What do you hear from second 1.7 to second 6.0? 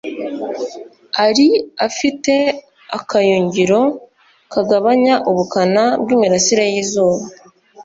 afite akayungiro kagabanya ubukana